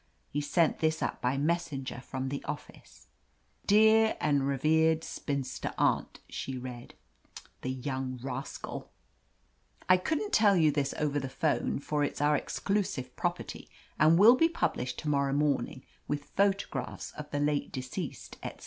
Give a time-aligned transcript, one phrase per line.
[0.31, 3.05] He sent this up by messenger from the office:"
[3.67, 6.95] *Dear and revered spinster aunt,'" she read—
[7.61, 8.89] "the young rascal!
[9.87, 10.71] *I couldn't tell you 114
[11.05, 13.69] OF LETITIA CARBERRY this over the 'phone, for it's our exclusive property,
[13.99, 18.59] and will be published to morrow morning, with photographs of the late de ceased, etc.